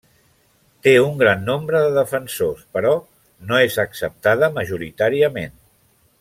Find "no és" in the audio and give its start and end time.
3.51-3.77